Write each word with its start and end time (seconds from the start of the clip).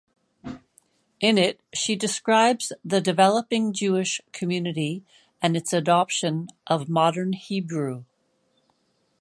In 1.19 1.37
it 1.37 1.59
she 1.75 1.95
describes 1.95 2.73
the 2.83 2.99
developing 3.01 3.71
Jewish 3.71 4.19
community 4.33 5.03
and 5.43 5.55
its 5.55 5.73
adoption 5.73 6.47
of 6.65 6.89
modern 6.89 7.33
Hebrew. 7.33 8.05